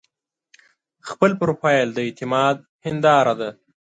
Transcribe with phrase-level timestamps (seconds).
[1.09, 2.55] خپل پروفایل د اعتماد
[2.85, 3.49] هنداره ده.